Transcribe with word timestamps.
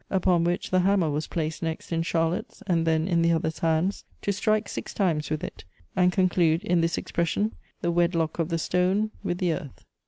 Upon 0.09 0.43
which 0.43 0.71
the 0.71 0.79
hammer 0.79 1.11
was 1.11 1.27
placed 1.27 1.61
next 1.61 1.91
in 1.91 2.01
Charlotte's, 2.01 2.63
and 2.65 2.87
then 2.87 3.07
in 3.07 3.21
the 3.21 3.31
others' 3.31 3.59
hands, 3.59 4.03
to 4.23 4.33
strike 4.33 4.67
six 4.67 4.95
times 4.95 5.29
with 5.29 5.43
it, 5.43 5.63
and 5.95 6.11
conclude, 6.11 6.63
in 6.63 6.81
this 6.81 6.97
expression, 6.97 7.53
the 7.81 7.91
wedlock 7.91 8.39
of 8.39 8.49
the 8.49 8.57
stone 8.57 9.11
with 9.23 9.37
the 9.37 9.53
earth. 9.53 9.85